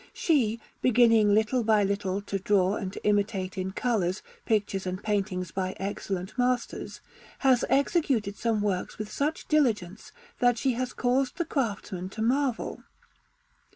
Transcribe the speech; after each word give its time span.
She, 0.13 0.59
beginning 0.81 1.31
little 1.31 1.63
by 1.63 1.83
little 1.83 2.21
to 2.21 2.39
draw 2.39 2.75
and 2.75 2.91
to 2.91 3.03
imitate 3.05 3.55
in 3.55 3.69
colours 3.71 4.23
pictures 4.47 4.87
and 4.87 5.03
paintings 5.03 5.51
by 5.51 5.75
excellent 5.79 6.35
masters, 6.39 7.01
has 7.45 7.63
executed 7.69 8.35
some 8.35 8.61
works 8.63 8.97
with 8.97 9.11
such 9.11 9.47
diligence, 9.47 10.11
that 10.39 10.57
she 10.57 10.73
has 10.73 10.93
caused 10.93 11.37
the 11.37 11.45
craftsmen 11.45 12.09
to 12.09 12.23
marvel. 12.23 12.83